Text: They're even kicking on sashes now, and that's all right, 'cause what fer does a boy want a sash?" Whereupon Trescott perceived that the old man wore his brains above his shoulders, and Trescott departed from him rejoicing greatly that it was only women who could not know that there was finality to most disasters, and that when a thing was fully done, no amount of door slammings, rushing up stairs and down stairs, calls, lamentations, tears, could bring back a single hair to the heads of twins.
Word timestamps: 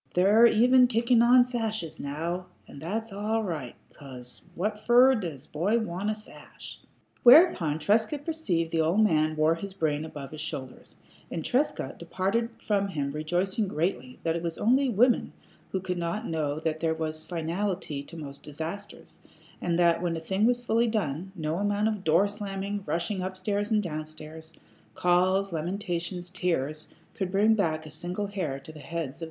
They're 0.15 0.47
even 0.47 0.87
kicking 0.87 1.21
on 1.21 1.45
sashes 1.45 1.99
now, 1.99 2.47
and 2.67 2.81
that's 2.81 3.13
all 3.13 3.43
right, 3.43 3.75
'cause 3.93 4.41
what 4.55 4.83
fer 4.87 5.13
does 5.13 5.45
a 5.45 5.49
boy 5.49 5.77
want 5.77 6.09
a 6.09 6.15
sash?" 6.15 6.79
Whereupon 7.21 7.77
Trescott 7.77 8.25
perceived 8.25 8.71
that 8.71 8.77
the 8.77 8.81
old 8.83 8.99
man 9.03 9.35
wore 9.35 9.53
his 9.53 9.75
brains 9.75 10.07
above 10.07 10.31
his 10.31 10.41
shoulders, 10.41 10.97
and 11.29 11.45
Trescott 11.45 11.99
departed 11.99 12.49
from 12.65 12.87
him 12.87 13.11
rejoicing 13.11 13.67
greatly 13.67 14.17
that 14.23 14.35
it 14.35 14.41
was 14.41 14.57
only 14.57 14.89
women 14.89 15.33
who 15.71 15.79
could 15.79 15.99
not 15.99 16.25
know 16.27 16.59
that 16.59 16.79
there 16.79 16.95
was 16.95 17.23
finality 17.23 18.01
to 18.01 18.17
most 18.17 18.41
disasters, 18.41 19.19
and 19.61 19.77
that 19.77 20.01
when 20.01 20.17
a 20.17 20.19
thing 20.19 20.47
was 20.47 20.65
fully 20.65 20.87
done, 20.87 21.31
no 21.35 21.57
amount 21.57 21.87
of 21.87 22.03
door 22.03 22.27
slammings, 22.27 22.87
rushing 22.87 23.21
up 23.21 23.37
stairs 23.37 23.69
and 23.69 23.83
down 23.83 24.03
stairs, 24.07 24.51
calls, 24.95 25.53
lamentations, 25.53 26.31
tears, 26.31 26.87
could 27.13 27.31
bring 27.31 27.53
back 27.53 27.85
a 27.85 27.91
single 27.91 28.25
hair 28.25 28.59
to 28.59 28.71
the 28.71 28.79
heads 28.79 29.09
of 29.09 29.13
twins. 29.13 29.19